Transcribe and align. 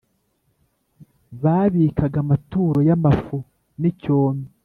babikaga 1.43 2.17
amaturo 2.25 2.79
y’amafu 2.87 3.35
n’icyome 3.79 4.45